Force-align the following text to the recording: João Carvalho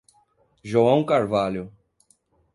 João 0.63 1.05
Carvalho 1.05 1.71